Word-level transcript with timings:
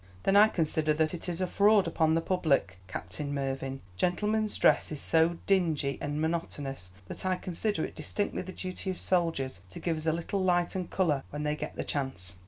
"Then 0.23 0.35
I 0.35 0.47
consider 0.47 0.95
that 0.95 1.13
it 1.13 1.29
is 1.29 1.41
a 1.41 1.45
fraud 1.45 1.85
upon 1.85 2.15
the 2.15 2.21
public, 2.21 2.79
Captain 2.87 3.31
Mervyn. 3.31 3.81
Gentlemen's 3.97 4.57
dress 4.57 4.91
is 4.91 4.99
so 4.99 5.37
dingy 5.45 5.99
and 6.01 6.19
monotonous 6.19 6.89
that 7.07 7.23
I 7.23 7.35
consider 7.35 7.85
it 7.85 7.93
distinctly 7.93 8.41
the 8.41 8.51
duty 8.51 8.89
of 8.89 8.99
soldiers 8.99 9.61
to 9.69 9.79
give 9.79 9.97
us 9.97 10.07
a 10.07 10.11
little 10.11 10.43
light 10.43 10.73
and 10.73 10.89
colour 10.89 11.21
when 11.29 11.43
they 11.43 11.55
get 11.55 11.75
the 11.75 11.83
chance." 11.83 12.37